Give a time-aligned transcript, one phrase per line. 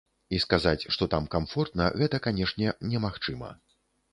[0.35, 3.53] І сказаць, што там камфортна гэта, канешне, немагчыма.